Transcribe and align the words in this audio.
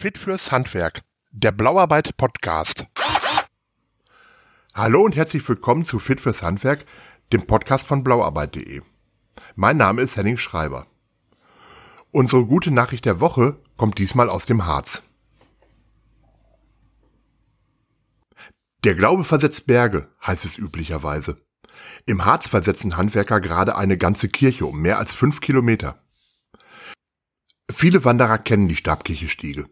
Fit 0.00 0.16
fürs 0.16 0.50
Handwerk, 0.50 1.02
der 1.30 1.52
Blauarbeit 1.52 2.16
Podcast. 2.16 2.86
Hallo 4.72 5.02
und 5.02 5.14
herzlich 5.14 5.46
willkommen 5.46 5.84
zu 5.84 5.98
Fit 5.98 6.22
fürs 6.22 6.42
Handwerk, 6.42 6.86
dem 7.34 7.46
Podcast 7.46 7.86
von 7.86 8.02
blauarbeit.de. 8.02 8.80
Mein 9.56 9.76
Name 9.76 10.00
ist 10.00 10.16
Henning 10.16 10.38
Schreiber. 10.38 10.86
Unsere 12.12 12.46
gute 12.46 12.70
Nachricht 12.70 13.04
der 13.04 13.20
Woche 13.20 13.60
kommt 13.76 13.98
diesmal 13.98 14.30
aus 14.30 14.46
dem 14.46 14.64
Harz. 14.64 15.02
Der 18.84 18.94
Glaube 18.94 19.24
versetzt 19.24 19.66
Berge, 19.66 20.08
heißt 20.26 20.46
es 20.46 20.56
üblicherweise. 20.56 21.36
Im 22.06 22.24
Harz 22.24 22.48
versetzen 22.48 22.96
Handwerker 22.96 23.42
gerade 23.42 23.76
eine 23.76 23.98
ganze 23.98 24.30
Kirche 24.30 24.64
um 24.64 24.80
mehr 24.80 24.96
als 24.96 25.12
fünf 25.12 25.42
Kilometer. 25.42 26.02
Viele 27.80 28.04
Wanderer 28.04 28.36
kennen 28.36 28.68
die 28.68 28.76
Stabkirche 28.76 29.26
Stiege. 29.26 29.64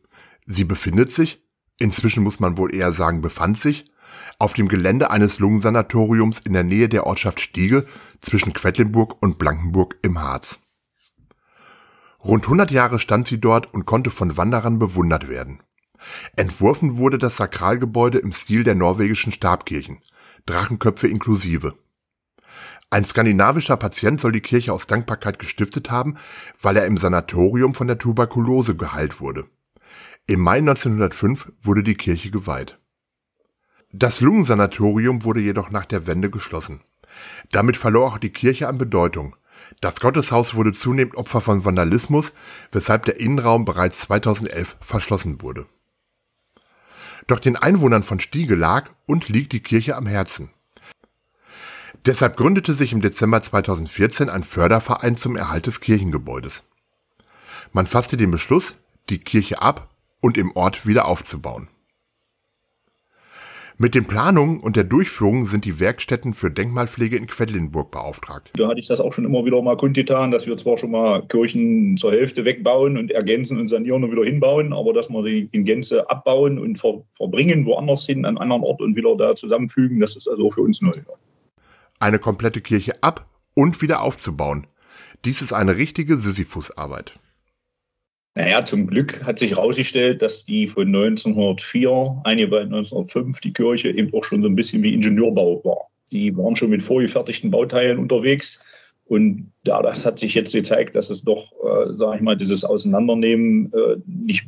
Sie 0.46 0.64
befindet 0.64 1.12
sich, 1.12 1.44
inzwischen 1.78 2.22
muss 2.22 2.40
man 2.40 2.56
wohl 2.56 2.74
eher 2.74 2.94
sagen 2.94 3.20
befand 3.20 3.58
sich, 3.58 3.84
auf 4.38 4.54
dem 4.54 4.68
Gelände 4.68 5.10
eines 5.10 5.40
Lungensanatoriums 5.40 6.38
in 6.38 6.54
der 6.54 6.64
Nähe 6.64 6.88
der 6.88 7.06
Ortschaft 7.06 7.38
Stiege 7.38 7.86
zwischen 8.22 8.54
Quedlinburg 8.54 9.22
und 9.22 9.36
Blankenburg 9.36 9.98
im 10.00 10.22
Harz. 10.22 10.58
Rund 12.24 12.44
100 12.44 12.70
Jahre 12.70 12.98
stand 12.98 13.28
sie 13.28 13.42
dort 13.42 13.74
und 13.74 13.84
konnte 13.84 14.10
von 14.10 14.38
Wanderern 14.38 14.78
bewundert 14.78 15.28
werden. 15.28 15.62
Entworfen 16.34 16.96
wurde 16.96 17.18
das 17.18 17.36
Sakralgebäude 17.36 18.20
im 18.20 18.32
Stil 18.32 18.64
der 18.64 18.74
norwegischen 18.74 19.32
Stabkirchen, 19.32 19.98
Drachenköpfe 20.46 21.08
inklusive. 21.08 21.74
Ein 22.90 23.04
skandinavischer 23.04 23.76
Patient 23.76 24.18
soll 24.18 24.32
die 24.32 24.40
Kirche 24.40 24.72
aus 24.72 24.86
Dankbarkeit 24.86 25.38
gestiftet 25.38 25.90
haben, 25.90 26.16
weil 26.62 26.76
er 26.76 26.86
im 26.86 26.96
Sanatorium 26.96 27.74
von 27.74 27.86
der 27.86 27.98
Tuberkulose 27.98 28.76
geheilt 28.76 29.20
wurde. 29.20 29.44
Im 30.26 30.40
Mai 30.40 30.58
1905 30.58 31.52
wurde 31.60 31.82
die 31.82 31.96
Kirche 31.96 32.30
geweiht. 32.30 32.78
Das 33.92 34.20
Lungensanatorium 34.20 35.24
wurde 35.24 35.40
jedoch 35.40 35.70
nach 35.70 35.86
der 35.86 36.06
Wende 36.06 36.30
geschlossen. 36.30 36.82
Damit 37.52 37.76
verlor 37.76 38.06
auch 38.06 38.18
die 38.18 38.32
Kirche 38.32 38.68
an 38.68 38.78
Bedeutung. 38.78 39.36
Das 39.80 40.00
Gotteshaus 40.00 40.54
wurde 40.54 40.72
zunehmend 40.72 41.16
Opfer 41.16 41.40
von 41.40 41.64
Vandalismus, 41.64 42.32
weshalb 42.72 43.04
der 43.04 43.20
Innenraum 43.20 43.64
bereits 43.64 44.00
2011 44.00 44.76
verschlossen 44.80 45.42
wurde. 45.42 45.66
Doch 47.26 47.38
den 47.38 47.56
Einwohnern 47.56 48.02
von 48.02 48.20
Stiege 48.20 48.54
lag 48.54 48.90
und 49.04 49.28
liegt 49.28 49.52
die 49.52 49.62
Kirche 49.62 49.96
am 49.96 50.06
Herzen. 50.06 50.50
Deshalb 52.06 52.36
gründete 52.36 52.72
sich 52.72 52.92
im 52.92 53.00
Dezember 53.00 53.42
2014 53.42 54.28
ein 54.28 54.42
Förderverein 54.42 55.16
zum 55.16 55.36
Erhalt 55.36 55.66
des 55.66 55.80
Kirchengebäudes. 55.80 56.64
Man 57.72 57.86
fasste 57.86 58.16
den 58.16 58.30
Beschluss, 58.30 58.76
die 59.10 59.18
Kirche 59.18 59.60
ab 59.60 59.88
und 60.20 60.38
im 60.38 60.56
Ort 60.56 60.86
wieder 60.86 61.06
aufzubauen. 61.06 61.68
Mit 63.80 63.94
den 63.94 64.06
Planungen 64.06 64.58
und 64.58 64.74
der 64.74 64.82
Durchführung 64.82 65.44
sind 65.44 65.64
die 65.64 65.78
Werkstätten 65.78 66.34
für 66.34 66.50
Denkmalpflege 66.50 67.16
in 67.16 67.28
Quedlinburg 67.28 67.92
beauftragt. 67.92 68.50
Da 68.54 68.66
hatte 68.66 68.80
ich 68.80 68.88
das 68.88 68.98
auch 68.98 69.12
schon 69.12 69.24
immer 69.24 69.44
wieder 69.44 69.62
mal 69.62 69.76
kundgetan, 69.76 70.32
dass 70.32 70.48
wir 70.48 70.56
zwar 70.56 70.78
schon 70.78 70.90
mal 70.90 71.24
Kirchen 71.28 71.96
zur 71.96 72.10
Hälfte 72.10 72.44
wegbauen 72.44 72.98
und 72.98 73.12
ergänzen 73.12 73.56
und 73.56 73.68
sanieren 73.68 74.02
und 74.02 74.10
wieder 74.10 74.24
hinbauen, 74.24 74.72
aber 74.72 74.92
dass 74.92 75.10
wir 75.10 75.22
sie 75.22 75.48
in 75.52 75.64
Gänze 75.64 76.10
abbauen 76.10 76.58
und 76.58 76.76
ver 76.76 77.04
verbringen 77.14 77.66
woanders 77.66 78.04
hin, 78.04 78.24
an 78.24 78.36
einen 78.36 78.50
anderen 78.50 78.64
Ort 78.64 78.80
und 78.80 78.96
wieder 78.96 79.16
da 79.16 79.36
zusammenfügen, 79.36 80.00
das 80.00 80.16
ist 80.16 80.26
also 80.26 80.50
für 80.50 80.62
uns 80.62 80.82
neu. 80.82 80.94
Eine 82.00 82.18
komplette 82.18 82.60
Kirche 82.60 83.02
ab 83.02 83.28
und 83.54 83.82
wieder 83.82 84.02
aufzubauen. 84.02 84.66
Dies 85.24 85.42
ist 85.42 85.52
eine 85.52 85.76
richtige 85.76 86.16
Sisyphusarbeit. 86.16 87.14
Naja, 88.34 88.64
zum 88.64 88.86
Glück 88.86 89.24
hat 89.24 89.40
sich 89.40 89.52
herausgestellt, 89.52 90.22
dass 90.22 90.44
die 90.44 90.68
von 90.68 90.86
1904, 90.86 92.20
eingeweiht 92.22 92.66
1905, 92.66 93.40
die 93.40 93.52
Kirche 93.52 93.90
eben 93.90 94.14
auch 94.14 94.22
schon 94.22 94.42
so 94.42 94.48
ein 94.48 94.54
bisschen 94.54 94.84
wie 94.84 94.94
Ingenieurbau 94.94 95.64
war. 95.64 95.88
Die 96.12 96.36
waren 96.36 96.54
schon 96.54 96.70
mit 96.70 96.84
vorgefertigten 96.84 97.50
Bauteilen 97.50 97.98
unterwegs. 97.98 98.64
Und 99.06 99.50
ja, 99.66 99.82
das 99.82 100.06
hat 100.06 100.20
sich 100.20 100.34
jetzt 100.34 100.52
gezeigt, 100.52 100.94
dass 100.94 101.10
es 101.10 101.22
doch, 101.22 101.50
äh, 101.64 101.96
sage 101.96 102.18
ich 102.18 102.22
mal, 102.22 102.36
dieses 102.36 102.64
Auseinandernehmen 102.64 103.72
äh, 103.72 103.96
nicht 104.06 104.46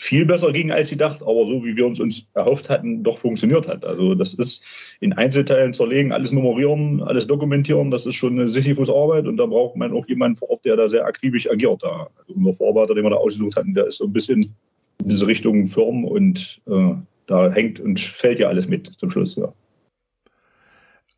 viel 0.00 0.24
besser 0.24 0.50
ging 0.50 0.70
als 0.70 0.88
gedacht, 0.88 1.20
aber 1.20 1.44
so 1.44 1.62
wie 1.62 1.76
wir 1.76 1.84
uns 1.84 2.00
uns 2.00 2.30
erhofft 2.32 2.70
hatten, 2.70 3.02
doch 3.02 3.18
funktioniert 3.18 3.68
hat. 3.68 3.84
Also 3.84 4.14
das 4.14 4.32
ist 4.32 4.64
in 4.98 5.12
Einzelteilen 5.12 5.74
zerlegen, 5.74 6.10
alles 6.10 6.32
nummerieren, 6.32 7.02
alles 7.02 7.26
dokumentieren, 7.26 7.90
das 7.90 8.06
ist 8.06 8.14
schon 8.14 8.32
eine 8.32 8.48
Sisyphus-Arbeit 8.48 9.26
und 9.26 9.36
da 9.36 9.44
braucht 9.44 9.76
man 9.76 9.92
auch 9.92 10.08
jemanden 10.08 10.36
vor 10.36 10.48
Ort, 10.48 10.64
der 10.64 10.76
da 10.76 10.88
sehr 10.88 11.04
akribisch 11.04 11.50
agiert. 11.50 11.82
Da. 11.82 12.08
Also 12.16 12.32
unser 12.32 12.54
Vorarbeiter, 12.54 12.94
den 12.94 13.04
wir 13.04 13.10
da 13.10 13.16
ausgesucht 13.16 13.56
hatten, 13.56 13.74
der 13.74 13.88
ist 13.88 13.98
so 13.98 14.06
ein 14.06 14.12
bisschen 14.14 14.56
in 15.02 15.08
diese 15.08 15.26
Richtung 15.26 15.66
Firmen 15.66 16.06
und 16.06 16.62
äh, 16.66 16.94
da 17.26 17.50
hängt 17.52 17.78
und 17.78 18.00
fällt 18.00 18.38
ja 18.38 18.48
alles 18.48 18.68
mit 18.68 18.90
zum 18.98 19.10
Schluss, 19.10 19.36
ja. 19.36 19.52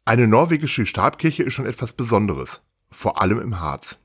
Eine 0.04 0.26
norwegische 0.26 0.86
Stabkirche 0.86 1.44
ist 1.44 1.54
schon 1.54 1.66
etwas 1.66 1.92
Besonderes, 1.92 2.62
vor 2.90 3.22
allem 3.22 3.38
im 3.38 3.60
Harz. 3.60 4.01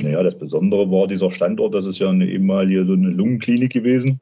Naja, 0.00 0.22
das 0.22 0.38
Besondere 0.38 0.90
war 0.90 1.06
dieser 1.06 1.30
Standort, 1.30 1.74
das 1.74 1.86
ist 1.86 1.98
ja 1.98 2.08
eine 2.08 2.28
ehemalige 2.28 2.86
so 2.86 2.94
eine 2.94 3.10
Lungenklinik 3.10 3.72
gewesen. 3.72 4.20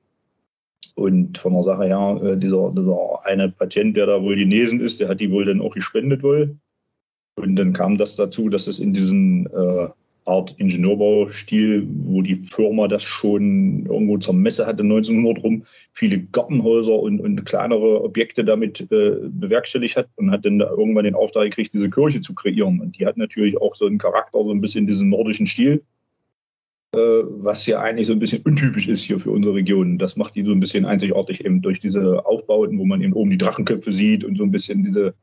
Und 0.95 1.39
von 1.39 1.55
der 1.55 1.63
Sache 1.63 1.85
her, 1.85 2.21
äh, 2.23 2.37
dieser, 2.37 2.73
dieser 2.77 3.25
eine 3.25 3.49
Patient, 3.51 3.97
der 3.97 4.07
da 4.07 4.23
wohl 4.23 4.37
genesen 4.37 4.81
ist, 4.81 5.01
der 5.01 5.09
hat 5.09 5.21
die 5.21 5.31
wohl 5.31 5.45
dann 5.45 5.61
auch 5.61 5.75
gespendet 5.75 6.23
wohl. 6.23 6.59
Und 7.37 7.57
dann 7.57 7.73
kam 7.73 7.97
das 7.97 8.17
dazu, 8.17 8.49
dass 8.49 8.67
es 8.67 8.81
in 8.81 8.93
diesen 8.93 9.47
äh, 9.47 9.89
Art 10.25 10.55
Ingenieurbaustil, 10.59 11.87
wo 12.05 12.23
die 12.23 12.37
Firma 12.37 12.89
das 12.89 13.03
schon 13.03 13.87
irgendwo 13.87 14.19
zur 14.19 14.35
Messe 14.35 14.67
hatte, 14.67 14.83
1900 14.83 15.43
rum, 15.43 15.65
viele 15.93 16.21
Gartenhäuser 16.21 16.95
und, 16.95 17.21
und 17.21 17.45
kleinere 17.45 18.03
Objekte 18.03 18.45
damit 18.45 18.81
äh, 18.93 19.17
bewerkstelligt 19.23 19.97
hat 19.97 20.09
und 20.17 20.31
hat 20.31 20.45
dann 20.45 20.59
da 20.59 20.71
irgendwann 20.71 21.05
den 21.05 21.15
Auftrag 21.15 21.45
gekriegt, 21.45 21.75
diese 21.75 21.91
Kirche 21.91 22.21
zu 22.21 22.35
kreieren. 22.35 22.81
Und 22.81 22.99
die 22.99 23.07
hat 23.07 23.17
natürlich 23.17 23.61
auch 23.61 23.75
so 23.75 23.87
einen 23.87 23.99
Charakter, 23.99 24.43
so 24.43 24.51
ein 24.51 24.61
bisschen 24.61 24.87
diesen 24.87 25.11
nordischen 25.11 25.47
Stil, 25.47 25.83
äh, 26.95 26.99
was 26.99 27.67
ja 27.67 27.81
eigentlich 27.81 28.07
so 28.07 28.13
ein 28.13 28.19
bisschen 28.19 28.43
untypisch 28.43 28.89
ist 28.89 29.03
hier 29.03 29.19
für 29.19 29.31
unsere 29.31 29.55
Region. 29.55 29.99
Das 29.99 30.17
macht 30.17 30.35
die 30.35 30.45
so 30.45 30.53
ein 30.53 30.61
bisschen 30.61 30.87
einzigartig 30.87 31.45
eben 31.45 31.63
durch 31.63 31.81
diese 31.81 32.27
Aufbauten, 32.27 32.79
wo 32.79 32.85
man 32.85 33.03
eben 33.03 33.13
oben 33.13 33.31
die 33.31 33.39
Drachenköpfe 33.39 33.93
sieht 33.93 34.25
und 34.25 34.37
so 34.37 34.45
ein 34.45 34.51
bisschen 34.51 34.83
diese, 34.83 35.15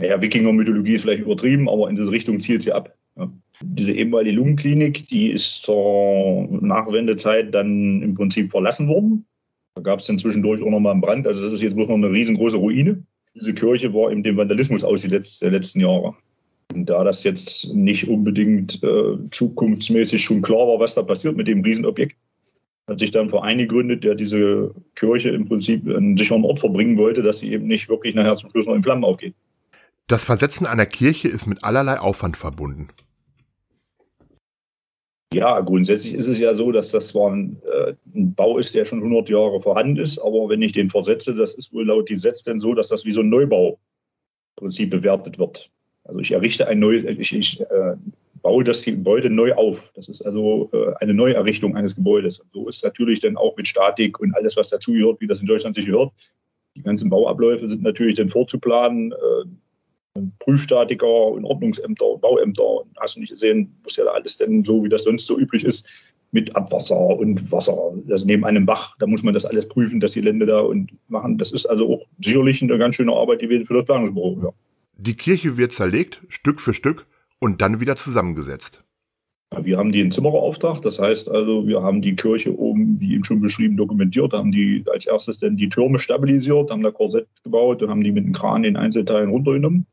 naja, 0.00 0.20
Wikinger-Mythologie 0.20 0.94
ist 0.94 1.02
vielleicht 1.02 1.22
übertrieben, 1.22 1.68
aber 1.68 1.88
in 1.90 1.96
diese 1.96 2.10
Richtung 2.10 2.40
zielt 2.40 2.62
sie 2.62 2.72
ab. 2.72 2.94
Ja. 3.16 3.30
Diese 3.62 3.92
ehemalige 3.92 4.36
Lungenklinik, 4.36 5.08
die 5.08 5.28
ist 5.30 5.62
zur 5.62 6.48
Nachwendezeit 6.50 7.54
dann 7.54 8.02
im 8.02 8.14
Prinzip 8.14 8.50
verlassen 8.50 8.88
worden. 8.88 9.26
Da 9.74 9.82
gab 9.82 10.00
es 10.00 10.06
dann 10.06 10.18
zwischendurch 10.18 10.62
auch 10.62 10.70
nochmal 10.70 10.92
einen 10.92 11.00
Brand. 11.00 11.26
Also 11.26 11.42
das 11.42 11.52
ist 11.52 11.62
jetzt 11.62 11.76
bloß 11.76 11.88
noch 11.88 11.96
eine 11.96 12.10
riesengroße 12.10 12.56
Ruine. 12.56 13.04
Diese 13.34 13.54
Kirche 13.54 13.94
war 13.94 14.10
eben 14.10 14.22
dem 14.22 14.36
Vandalismus 14.36 14.82
ausgesetzt 14.82 15.42
der 15.42 15.50
letzten 15.50 15.80
Jahre. 15.80 16.14
Und 16.74 16.86
da 16.86 17.04
das 17.04 17.24
jetzt 17.24 17.74
nicht 17.74 18.08
unbedingt 18.08 18.82
äh, 18.82 19.18
zukunftsmäßig 19.30 20.22
schon 20.22 20.42
klar 20.42 20.66
war, 20.66 20.80
was 20.80 20.94
da 20.94 21.02
passiert 21.02 21.36
mit 21.36 21.48
dem 21.48 21.62
Riesenobjekt, 21.62 22.16
hat 22.88 22.98
sich 22.98 23.10
dann 23.10 23.26
ein 23.26 23.30
Verein 23.30 23.58
gegründet, 23.58 24.04
der 24.04 24.14
diese 24.14 24.74
Kirche 24.94 25.30
im 25.30 25.48
Prinzip 25.48 25.86
an 25.88 25.96
einen 25.96 26.16
sicheren 26.16 26.44
Ort 26.44 26.60
verbringen 26.60 26.96
wollte, 26.96 27.22
dass 27.22 27.40
sie 27.40 27.52
eben 27.52 27.66
nicht 27.66 27.88
wirklich 27.88 28.14
nachher 28.14 28.34
zum 28.34 28.50
Schluss 28.50 28.66
noch 28.66 28.74
in 28.74 28.82
Flammen 28.82 29.04
aufgeht. 29.04 29.34
Das 30.06 30.24
Versetzen 30.24 30.66
einer 30.66 30.86
Kirche 30.86 31.28
ist 31.28 31.46
mit 31.46 31.62
allerlei 31.62 32.00
Aufwand 32.00 32.36
verbunden. 32.36 32.88
Ja, 35.32 35.60
grundsätzlich 35.60 36.14
ist 36.14 36.26
es 36.26 36.40
ja 36.40 36.54
so, 36.54 36.72
dass 36.72 36.90
das 36.90 37.08
zwar 37.08 37.30
ein, 37.30 37.62
äh, 37.64 37.94
ein, 38.14 38.34
Bau 38.34 38.58
ist, 38.58 38.74
der 38.74 38.84
schon 38.84 38.98
100 38.98 39.28
Jahre 39.28 39.60
vorhanden 39.60 39.96
ist, 39.96 40.18
aber 40.18 40.48
wenn 40.48 40.60
ich 40.60 40.72
den 40.72 40.88
versetze, 40.88 41.34
das 41.34 41.54
ist 41.54 41.72
wohl 41.72 41.86
laut 41.86 42.08
Gesetz 42.08 42.42
denn 42.42 42.58
so, 42.58 42.74
dass 42.74 42.88
das 42.88 43.04
wie 43.04 43.12
so 43.12 43.20
ein 43.20 43.28
Neubau-Prinzip 43.28 44.90
bewertet 44.90 45.38
wird. 45.38 45.70
Also 46.02 46.18
ich 46.18 46.32
errichte 46.32 46.66
ein 46.66 46.80
neues, 46.80 47.04
ich, 47.18 47.32
ich 47.32 47.60
äh, 47.60 47.94
baue 48.42 48.64
das 48.64 48.84
Gebäude 48.84 49.30
neu 49.30 49.54
auf. 49.54 49.92
Das 49.94 50.08
ist 50.08 50.22
also 50.22 50.68
äh, 50.72 50.94
eine 51.00 51.14
Neuerrichtung 51.14 51.76
eines 51.76 51.94
Gebäudes. 51.94 52.40
Und 52.40 52.52
so 52.52 52.68
ist 52.68 52.82
natürlich 52.82 53.20
dann 53.20 53.36
auch 53.36 53.56
mit 53.56 53.68
Statik 53.68 54.18
und 54.18 54.34
alles, 54.34 54.56
was 54.56 54.70
dazugehört, 54.70 55.20
wie 55.20 55.28
das 55.28 55.38
in 55.38 55.46
Deutschland 55.46 55.76
sich 55.76 55.86
gehört. 55.86 56.12
Die 56.74 56.82
ganzen 56.82 57.08
Bauabläufe 57.08 57.68
sind 57.68 57.82
natürlich 57.82 58.16
dann 58.16 58.28
vorzuplanen. 58.28 59.12
Prüfstatiker 60.40 61.26
und 61.26 61.44
Ordnungsämter 61.44 62.06
und 62.06 62.20
Bauämter. 62.20 62.84
Hast 62.98 63.16
du 63.16 63.20
nicht 63.20 63.30
gesehen, 63.30 63.76
muss 63.82 63.96
ja 63.96 64.04
alles 64.06 64.36
denn 64.36 64.64
so, 64.64 64.84
wie 64.84 64.88
das 64.88 65.04
sonst 65.04 65.26
so 65.26 65.38
üblich 65.38 65.64
ist, 65.64 65.86
mit 66.32 66.54
Abwasser 66.56 66.98
und 66.98 67.50
Wasser. 67.50 67.92
Das 68.06 68.24
neben 68.24 68.44
einem 68.44 68.66
Bach, 68.66 68.96
da 68.98 69.06
muss 69.06 69.22
man 69.22 69.34
das 69.34 69.44
alles 69.44 69.68
prüfen, 69.68 70.00
das 70.00 70.14
Gelände 70.14 70.46
da 70.46 70.60
und 70.60 70.92
machen. 71.08 71.38
Das 71.38 71.52
ist 71.52 71.66
also 71.66 71.94
auch 71.94 72.06
sicherlich 72.18 72.62
eine 72.62 72.78
ganz 72.78 72.96
schöne 72.96 73.12
Arbeit 73.12 73.40
gewesen 73.40 73.66
für 73.66 73.74
das 73.74 73.84
Planungsbüro. 73.86 74.40
Ja. 74.42 74.52
Die 74.96 75.14
Kirche 75.14 75.56
wird 75.56 75.72
zerlegt, 75.72 76.22
Stück 76.28 76.60
für 76.60 76.74
Stück 76.74 77.06
und 77.40 77.60
dann 77.62 77.80
wieder 77.80 77.96
zusammengesetzt. 77.96 78.84
Wir 79.62 79.78
haben 79.78 79.90
den 79.90 80.12
Zimmererauftrag, 80.12 80.80
das 80.82 81.00
heißt 81.00 81.28
also, 81.28 81.66
wir 81.66 81.82
haben 81.82 82.02
die 82.02 82.14
Kirche 82.14 82.56
oben, 82.56 83.00
wie 83.00 83.14
eben 83.14 83.24
schon 83.24 83.40
beschrieben, 83.40 83.76
dokumentiert, 83.76 84.32
haben 84.32 84.52
die 84.52 84.84
als 84.92 85.06
erstes 85.06 85.38
dann 85.38 85.56
die 85.56 85.68
Türme 85.68 85.98
stabilisiert, 85.98 86.70
haben 86.70 86.84
da 86.84 86.92
Korsett 86.92 87.26
gebaut 87.42 87.82
und 87.82 87.90
haben 87.90 88.04
die 88.04 88.12
mit 88.12 88.24
dem 88.24 88.32
Kran 88.32 88.62
in 88.62 88.76
Einzelteilen 88.76 89.30
runtergenommen. 89.30 89.86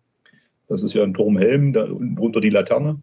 Das 0.68 0.84
ist 0.84 0.94
ja 0.94 1.04
ein 1.04 1.14
Turmhelm, 1.14 1.74
da 1.74 1.86
unten 1.86 2.16
drunter 2.16 2.42
die 2.42 2.50
Laterne. 2.50 3.02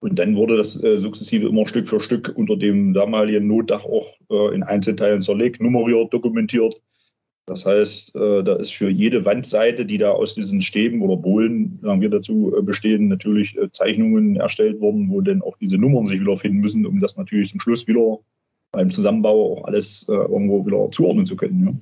Und 0.00 0.18
dann 0.18 0.36
wurde 0.36 0.58
das 0.58 0.82
äh, 0.82 0.98
sukzessive 0.98 1.48
immer 1.48 1.66
Stück 1.66 1.88
für 1.88 2.00
Stück 2.00 2.32
unter 2.36 2.56
dem 2.56 2.92
damaligen 2.92 3.46
Notdach 3.46 3.86
auch 3.86 4.18
äh, 4.30 4.54
in 4.54 4.62
Einzelteilen 4.62 5.22
zerlegt, 5.22 5.62
nummeriert, 5.62 6.12
dokumentiert. 6.12 6.80
Das 7.46 7.66
heißt, 7.66 8.16
äh, 8.16 8.42
da 8.42 8.56
ist 8.56 8.72
für 8.72 8.88
jede 8.88 9.24
Wandseite, 9.26 9.84
die 9.84 9.98
da 9.98 10.12
aus 10.12 10.34
diesen 10.34 10.62
Stäben 10.62 11.02
oder 11.02 11.16
Bohlen, 11.16 11.78
sagen 11.82 12.00
wir 12.00 12.08
dazu, 12.08 12.54
äh, 12.56 12.62
bestehen, 12.62 13.08
natürlich 13.08 13.56
äh, 13.58 13.70
Zeichnungen 13.70 14.36
erstellt 14.36 14.80
worden, 14.80 15.10
wo 15.10 15.20
dann 15.20 15.42
auch 15.42 15.56
diese 15.58 15.76
Nummern 15.76 16.06
sich 16.06 16.20
wieder 16.20 16.36
finden 16.36 16.58
müssen, 16.58 16.86
um 16.86 17.00
das 17.00 17.16
natürlich 17.16 17.50
zum 17.50 17.60
Schluss 17.60 17.86
wieder 17.86 18.20
beim 18.72 18.90
Zusammenbau 18.90 19.52
auch 19.52 19.64
alles 19.64 20.06
irgendwo 20.08 20.66
wieder 20.66 20.90
zuordnen 20.90 21.26
zu 21.26 21.36
können. 21.36 21.64
Ja. 21.64 21.74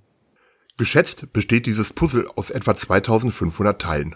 Geschätzt 0.76 1.32
besteht 1.32 1.64
dieses 1.64 1.92
Puzzle 1.92 2.26
aus 2.36 2.50
etwa 2.50 2.74
2500 2.74 3.80
Teilen. 3.80 4.14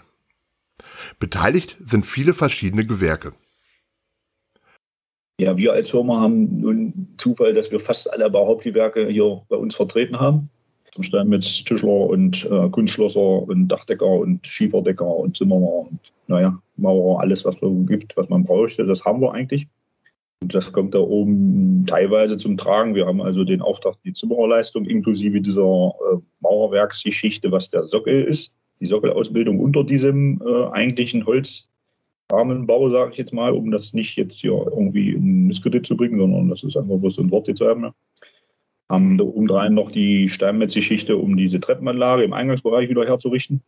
Beteiligt 1.19 1.77
sind 1.79 2.05
viele 2.05 2.33
verschiedene 2.33 2.85
Gewerke. 2.85 3.33
Ja, 5.39 5.55
wir 5.55 5.73
als 5.73 5.91
Firma 5.91 6.19
haben 6.19 6.61
nun 6.61 7.15
Zufall, 7.19 7.53
dass 7.53 7.71
wir 7.71 7.79
fast 7.79 8.11
alle 8.11 8.29
Bauhauptgewerke 8.29 9.07
hier 9.07 9.43
bei 9.49 9.55
uns 9.55 9.75
vertreten 9.75 10.19
haben. 10.19 10.49
Zum 10.91 11.03
Steinmetz, 11.03 11.63
Tischler 11.63 12.07
und 12.07 12.45
äh, 12.45 12.69
Kunstschlosser 12.69 13.19
und 13.19 13.67
Dachdecker 13.67 14.07
und 14.07 14.47
Schieferdecker 14.47 15.05
und 15.05 15.37
Zimmerer 15.37 15.87
und 15.89 15.99
naja, 16.25 16.59
Maurer, 16.75 17.21
alles, 17.21 17.45
was 17.45 17.55
es 17.55 17.87
gibt, 17.87 18.17
was 18.17 18.29
man 18.29 18.45
bräuchte, 18.45 18.85
das 18.85 19.05
haben 19.05 19.21
wir 19.21 19.33
eigentlich. 19.33 19.67
Und 20.41 20.53
das 20.53 20.71
kommt 20.71 20.95
da 20.95 20.99
oben 20.99 21.85
teilweise 21.87 22.37
zum 22.37 22.57
Tragen. 22.57 22.95
Wir 22.95 23.05
haben 23.05 23.21
also 23.21 23.43
den 23.43 23.61
Auftrag, 23.61 23.95
die 24.03 24.13
Zimmererleistung 24.13 24.85
inklusive 24.85 25.41
dieser 25.41 25.61
äh, 25.61 26.17
Mauerwerksgeschichte, 26.39 27.51
was 27.51 27.69
der 27.69 27.83
Sockel 27.83 28.23
ist, 28.23 28.53
die 28.79 28.85
Sockelausbildung 28.85 29.59
unter 29.59 29.83
diesem 29.83 30.41
äh, 30.45 30.67
eigentlichen 30.71 31.25
Holzrahmenbau, 31.25 32.89
sage 32.89 33.11
ich 33.11 33.17
jetzt 33.17 33.33
mal, 33.33 33.53
um 33.53 33.71
das 33.71 33.93
nicht 33.93 34.15
jetzt 34.17 34.35
hier 34.35 34.51
irgendwie 34.51 35.11
in 35.11 35.47
Misskredit 35.47 35.85
zu 35.85 35.97
bringen, 35.97 36.19
sondern 36.19 36.49
das 36.49 36.63
ist 36.63 36.77
einfach 36.77 36.97
bloß 36.97 37.19
ein 37.19 37.31
Wort 37.31 37.47
jetzt 37.47 37.61
haben. 37.61 37.91
Haben 38.89 39.17
da 39.17 39.23
oben 39.23 39.49
rein 39.49 39.73
noch 39.73 39.91
die 39.91 40.29
Steinmetzgeschichte, 40.29 41.17
um 41.17 41.35
diese 41.35 41.59
Treppenanlage 41.59 42.23
im 42.23 42.33
Eingangsbereich 42.33 42.89
wieder 42.89 43.05
herzurichten. 43.05 43.61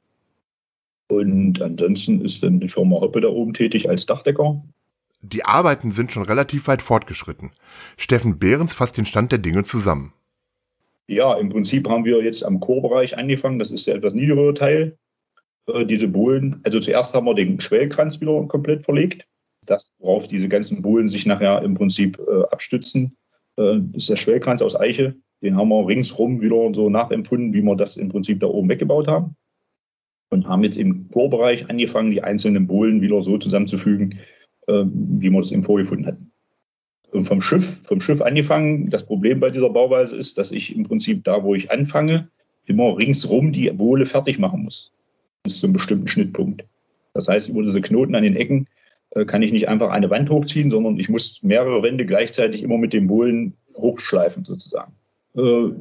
Und 1.09 1.61
ansonsten 1.61 2.21
ist 2.21 2.43
dann 2.43 2.59
die 2.59 2.69
Firma 2.69 3.01
Hoppe 3.01 3.19
da 3.19 3.29
oben 3.29 3.53
tätig 3.53 3.89
als 3.89 4.05
Dachdecker. 4.05 4.63
Die 5.21 5.43
Arbeiten 5.43 5.91
sind 5.91 6.11
schon 6.11 6.23
relativ 6.23 6.67
weit 6.67 6.81
fortgeschritten. 6.81 7.51
Steffen 7.97 8.39
Behrens 8.39 8.73
fasst 8.73 8.97
den 8.97 9.05
Stand 9.05 9.31
der 9.31 9.39
Dinge 9.39 9.63
zusammen. 9.63 10.13
Ja, 11.09 11.33
im 11.33 11.49
Prinzip 11.49 11.89
haben 11.89 12.05
wir 12.05 12.23
jetzt 12.23 12.45
am 12.45 12.59
Chorbereich 12.59 13.17
angefangen. 13.17 13.57
Das 13.57 13.71
ist 13.71 13.87
der 13.87 13.95
etwas 13.95 14.13
niedrigere 14.13 14.53
Teil. 14.53 14.99
Äh, 15.65 15.87
diese 15.87 16.07
Bohlen, 16.07 16.61
also 16.63 16.79
zuerst 16.79 17.15
haben 17.15 17.25
wir 17.25 17.33
den 17.33 17.59
Schwellkranz 17.59 18.21
wieder 18.21 18.45
komplett 18.47 18.85
verlegt. 18.85 19.25
Das, 19.65 19.91
worauf 19.97 20.27
diese 20.27 20.49
ganzen 20.49 20.83
Bohlen 20.83 21.09
sich 21.09 21.25
nachher 21.25 21.63
im 21.63 21.73
Prinzip 21.73 22.19
äh, 22.19 22.43
abstützen, 22.51 23.17
äh, 23.57 23.79
ist 23.93 24.11
der 24.11 24.17
Schwellkranz 24.17 24.61
aus 24.61 24.79
Eiche. 24.79 25.15
Den 25.41 25.57
haben 25.57 25.69
wir 25.69 25.87
ringsrum 25.87 26.41
wieder 26.41 26.71
so 26.75 26.91
nachempfunden, 26.91 27.53
wie 27.53 27.63
wir 27.63 27.75
das 27.75 27.97
im 27.97 28.09
Prinzip 28.09 28.39
da 28.39 28.45
oben 28.45 28.69
weggebaut 28.69 29.07
haben. 29.07 29.35
Und 30.29 30.47
haben 30.47 30.63
jetzt 30.63 30.77
im 30.77 31.09
Chorbereich 31.09 31.71
angefangen, 31.71 32.11
die 32.11 32.21
einzelnen 32.21 32.67
Bohlen 32.67 33.01
wieder 33.01 33.23
so 33.23 33.39
zusammenzufügen, 33.39 34.19
äh, 34.67 34.83
wie 34.85 35.31
wir 35.31 35.39
das 35.39 35.51
eben 35.51 35.63
vorgefunden 35.63 36.05
hatten. 36.05 36.28
Und 37.11 37.25
vom 37.25 37.41
Schiff, 37.41 37.83
vom 37.85 38.01
Schiff 38.01 38.21
angefangen, 38.21 38.89
das 38.89 39.05
Problem 39.05 39.39
bei 39.39 39.49
dieser 39.49 39.69
Bauweise 39.69 40.15
ist, 40.15 40.37
dass 40.37 40.51
ich 40.51 40.75
im 40.75 40.83
Prinzip 40.83 41.23
da, 41.23 41.43
wo 41.43 41.55
ich 41.55 41.71
anfange, 41.71 42.29
immer 42.65 42.97
ringsrum 42.97 43.51
die 43.51 43.69
Bohle 43.71 44.05
fertig 44.05 44.37
machen 44.37 44.63
muss. 44.63 44.91
Bis 45.43 45.59
zu 45.59 45.65
einem 45.65 45.73
bestimmten 45.73 46.07
Schnittpunkt. 46.07 46.65
Das 47.13 47.27
heißt, 47.27 47.49
über 47.49 47.63
diese 47.63 47.81
Knoten 47.81 48.13
an 48.15 48.23
den 48.23 48.35
Ecken 48.35 48.67
äh, 49.11 49.25
kann 49.25 49.41
ich 49.41 49.51
nicht 49.51 49.67
einfach 49.67 49.89
eine 49.89 50.09
Wand 50.09 50.29
hochziehen, 50.29 50.69
sondern 50.69 50.99
ich 50.99 51.09
muss 51.09 51.41
mehrere 51.41 51.81
Wände 51.81 52.05
gleichzeitig 52.05 52.61
immer 52.61 52.77
mit 52.77 52.93
den 52.93 53.07
Bohlen 53.07 53.53
hochschleifen 53.75 54.45
sozusagen. 54.45 54.93
Äh, 55.35 55.71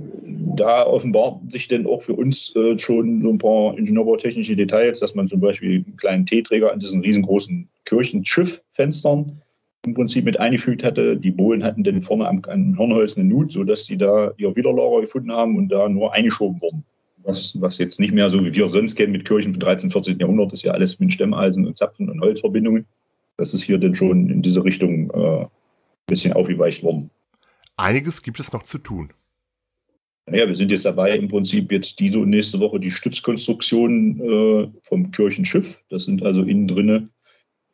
da 0.56 0.86
offenbart 0.86 1.50
sich 1.50 1.68
denn 1.68 1.86
auch 1.86 2.02
für 2.02 2.14
uns 2.14 2.54
äh, 2.56 2.78
schon 2.78 3.22
so 3.22 3.30
ein 3.30 3.38
paar 3.38 3.76
ingenieurbautechnische 3.76 4.56
Details, 4.56 5.00
dass 5.00 5.14
man 5.14 5.28
zum 5.28 5.40
Beispiel 5.40 5.84
einen 5.84 5.96
kleinen 5.96 6.26
T-Träger 6.26 6.72
an 6.72 6.80
diesen 6.80 7.00
riesengroßen 7.00 7.68
Kirchenschifffenstern 7.84 9.42
im 9.88 9.94
Prinzip 9.94 10.24
mit 10.24 10.38
eingefügt 10.38 10.84
hatte. 10.84 11.16
Die 11.16 11.30
Bohlen 11.30 11.64
hatten 11.64 11.84
dann 11.84 12.02
vorne 12.02 12.28
am, 12.28 12.42
am 12.46 12.76
Hirnholz 12.76 13.16
eine 13.16 13.28
Nut, 13.28 13.52
sodass 13.52 13.86
sie 13.86 13.96
da 13.96 14.32
ihr 14.36 14.54
Widerlager 14.54 15.00
gefunden 15.00 15.32
haben 15.32 15.56
und 15.56 15.68
da 15.68 15.88
nur 15.88 16.12
eingeschoben 16.12 16.60
wurden. 16.60 16.84
Was, 17.18 17.60
was 17.60 17.78
jetzt 17.78 18.00
nicht 18.00 18.12
mehr 18.12 18.30
so 18.30 18.44
wie 18.44 18.52
wir 18.52 18.70
sonst 18.70 18.94
kennen 18.94 19.12
mit 19.12 19.26
Kirchen 19.26 19.54
vom 19.54 19.60
13., 19.60 19.90
14. 19.90 20.18
Jahrhundert, 20.18 20.52
ist 20.52 20.62
ja 20.62 20.72
alles 20.72 20.98
mit 20.98 21.12
Stemmeisen 21.12 21.66
und 21.66 21.76
Zapfen 21.76 22.08
und 22.08 22.20
Holzverbindungen. 22.20 22.86
Das 23.36 23.54
ist 23.54 23.62
hier 23.62 23.78
dann 23.78 23.94
schon 23.94 24.30
in 24.30 24.42
diese 24.42 24.64
Richtung 24.64 25.10
äh, 25.10 25.42
ein 25.42 25.48
bisschen 26.06 26.32
aufgeweicht 26.32 26.82
worden. 26.82 27.10
Einiges 27.76 28.22
gibt 28.22 28.40
es 28.40 28.52
noch 28.52 28.62
zu 28.62 28.78
tun. 28.78 29.10
Naja, 30.26 30.46
wir 30.46 30.54
sind 30.54 30.70
jetzt 30.70 30.84
dabei, 30.84 31.16
im 31.16 31.28
Prinzip 31.28 31.72
jetzt 31.72 32.00
diese 32.00 32.18
und 32.18 32.30
nächste 32.30 32.60
Woche 32.60 32.80
die 32.80 32.90
Stützkonstruktion 32.90 34.20
äh, 34.20 34.68
vom 34.82 35.10
Kirchenschiff. 35.10 35.84
Das 35.88 36.04
sind 36.04 36.22
also 36.22 36.42
innen 36.42 36.68
drinne 36.68 37.08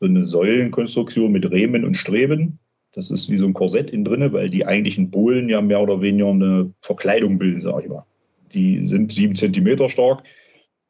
so 0.05 0.11
eine 0.11 0.27
Säulenkonstruktion 0.27 1.33
mit 1.33 1.51
Rehmen 1.51 1.85
und 1.85 1.97
Streben. 1.97 2.59
Das 2.93 3.11
ist 3.11 3.31
wie 3.31 3.39
so 3.39 3.47
ein 3.47 3.55
Korsett 3.55 3.91
innen 3.91 4.05
drinne, 4.05 4.33
weil 4.33 4.51
die 4.51 4.67
eigentlichen 4.67 5.11
Bohlen 5.11 5.49
ja 5.49 5.63
mehr 5.63 5.81
oder 5.81 6.03
weniger 6.03 6.29
eine 6.29 6.73
Verkleidung 6.83 7.39
bilden, 7.39 7.63
sage 7.63 7.85
ich 7.85 7.89
mal. 7.89 8.05
Die 8.53 8.87
sind 8.87 9.13
sieben 9.13 9.35
Zentimeter 9.35 9.89
stark. 9.89 10.23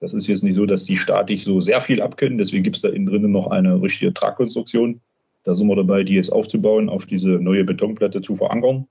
Das 0.01 0.13
ist 0.13 0.27
jetzt 0.27 0.43
nicht 0.43 0.57
so, 0.57 0.67
dass 0.67 0.85
die 0.85 0.97
statisch 0.97 1.45
so 1.45 1.61
sehr 1.61 1.81
viel 1.81 2.03
abkönnen. 2.03 2.39
Deswegen 2.39 2.65
gibt 2.65 2.77
es 2.77 2.83
da 2.83 2.89
innen 2.89 3.07
drinnen 3.07 3.31
noch 3.31 3.47
eine 3.47 3.81
richtige 3.81 4.13
Tragkonstruktion. 4.13 5.01
Da 5.45 5.55
sind 5.55 5.69
wir 5.69 5.77
dabei, 5.77 6.03
die 6.03 6.15
jetzt 6.15 6.31
aufzubauen, 6.31 6.89
auf 6.89 7.07
diese 7.07 7.29
neue 7.29 7.65
Betonplatte 7.65 8.21
zu 8.21 8.35
verankern. 8.35 8.89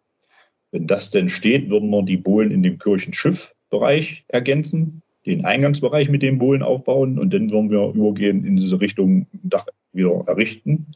Wenn 0.72 0.88
das 0.88 1.12
denn 1.12 1.30
steht, 1.30 1.70
würden 1.70 1.90
wir 1.90 2.04
die 2.04 2.18
Bohlen 2.18 2.50
in 2.50 2.64
dem 2.64 2.80
Kirchenschiffbereich 2.80 4.24
ergänzen, 4.30 5.04
den 5.26 5.46
Eingangsbereich 5.46 6.10
mit 6.10 6.22
den 6.22 6.40
Bohlen 6.40 6.64
aufbauen 6.64 7.20
und 7.20 7.34
dann 7.34 7.52
würden 7.52 7.70
wir 7.70 7.92
übergehen 7.94 8.46
in 8.46 8.56
diese 8.56 8.80
Richtung 8.80 9.28
Dach 9.44 9.66
wieder 9.94 10.24
errichten. 10.28 10.88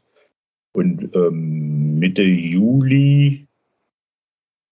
Und 0.72 1.14
ähm, 1.14 1.98
Mitte 1.98 2.22
Juli 2.22 3.48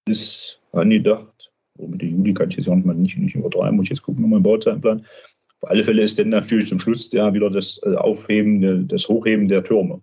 ist 0.09 0.61
angedacht, 0.73 1.51
oh, 1.79 1.87
Mitte 1.87 2.07
Juli 2.07 2.35
kann 2.35 2.51
ich 2.51 2.57
jetzt 2.57 2.69
auch 2.69 2.75
nicht, 2.75 2.87
nicht, 2.87 3.19
nicht 3.19 3.35
übertreiben, 3.35 3.77
muss 3.77 3.85
ich 3.85 3.91
jetzt 3.91 4.03
gucken, 4.03 4.23
nochmal 4.23 4.39
im 4.39 4.43
Bauzeitplan. 4.43 5.07
Auf 5.61 5.71
alle 5.71 5.85
Fälle 5.85 6.03
ist 6.03 6.19
dann 6.19 6.29
natürlich 6.29 6.69
zum 6.69 6.81
Schluss 6.81 7.11
ja 7.13 7.33
wieder 7.35 7.51
das 7.51 7.81
äh, 7.85 7.97
Aufheben, 7.97 8.89
das 8.89 9.09
Hochheben 9.09 9.49
der 9.49 9.65
Türme. 9.65 10.03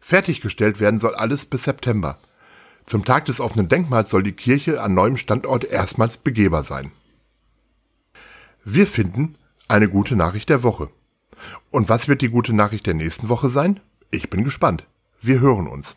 Fertiggestellt 0.00 0.80
werden 0.80 1.00
soll 1.00 1.14
alles 1.14 1.44
bis 1.46 1.64
September. 1.64 2.18
Zum 2.86 3.04
Tag 3.04 3.26
des 3.26 3.40
offenen 3.40 3.68
Denkmals 3.68 4.10
soll 4.10 4.22
die 4.22 4.32
Kirche 4.32 4.82
an 4.82 4.94
neuem 4.94 5.16
Standort 5.16 5.64
erstmals 5.64 6.18
begehbar 6.18 6.64
sein. 6.64 6.90
Wir 8.64 8.86
finden 8.86 9.36
eine 9.68 9.88
gute 9.88 10.16
Nachricht 10.16 10.48
der 10.48 10.62
Woche. 10.62 10.88
Und 11.70 11.88
was 11.88 12.08
wird 12.08 12.22
die 12.22 12.28
gute 12.28 12.52
Nachricht 12.52 12.86
der 12.86 12.94
nächsten 12.94 13.28
Woche 13.28 13.48
sein? 13.48 13.80
Ich 14.10 14.30
bin 14.30 14.44
gespannt. 14.44 14.86
Wir 15.20 15.40
hören 15.40 15.66
uns. 15.66 15.96